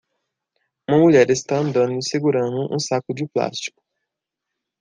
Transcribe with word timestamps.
Uma 0.89 0.97
mulher 0.97 1.29
está 1.29 1.59
andando 1.59 1.93
e 1.99 2.03
segurando 2.03 2.73
um 2.73 2.79
saco 2.79 3.13
de 3.13 3.27
plástico. 3.27 3.83